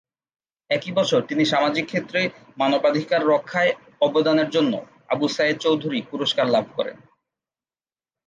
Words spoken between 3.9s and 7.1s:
অবদানের জন্য আবু সায়েদ চৌধুরী পুরস্কার লাভ করেন।